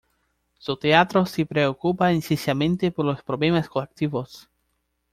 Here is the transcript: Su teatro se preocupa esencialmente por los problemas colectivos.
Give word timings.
Su 0.57 0.75
teatro 0.77 1.27
se 1.27 1.45
preocupa 1.45 2.11
esencialmente 2.11 2.89
por 2.91 3.05
los 3.05 3.21
problemas 3.21 3.69
colectivos. 3.69 4.49